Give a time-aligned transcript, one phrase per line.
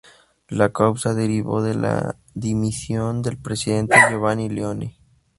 [0.47, 4.97] La causa derivó de la dimisión del presidente Giovanni Leone.